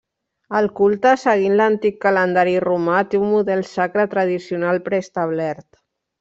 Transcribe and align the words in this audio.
El 0.59 0.67
culte, 0.77 1.11
seguint 1.23 1.57
l'antic 1.59 1.99
calendari 2.05 2.55
romà, 2.65 2.97
té 3.13 3.21
un 3.27 3.31
model 3.35 3.63
sacre 3.75 4.07
tradicional 4.15 4.83
preestablert. 4.89 5.69